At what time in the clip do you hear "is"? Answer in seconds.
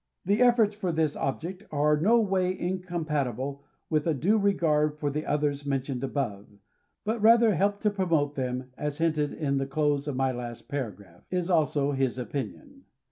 11.29-11.51